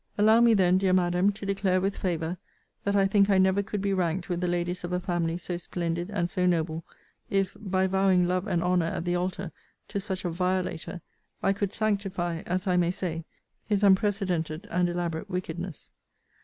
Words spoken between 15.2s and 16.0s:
wickedness.